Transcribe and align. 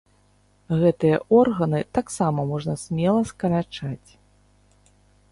Гэтыя 0.83 1.17
органы 1.39 1.81
таксама 1.97 2.45
можна 2.51 2.75
смела 2.85 3.21
скарачаць. 3.33 4.11